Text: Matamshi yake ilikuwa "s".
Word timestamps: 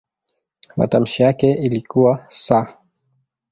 Matamshi 0.77 1.23
yake 1.23 1.51
ilikuwa 1.53 2.25
"s". 2.29 2.53